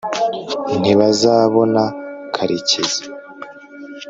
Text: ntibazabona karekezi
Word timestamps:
ntibazabona 0.79 1.83
karekezi 2.35 3.03